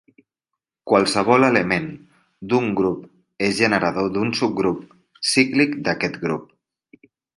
[0.91, 1.85] Qualsevol element
[2.53, 3.03] d'un grup
[3.49, 4.83] és generador d'un subgrup
[5.35, 6.49] cíclic d'aquest grup.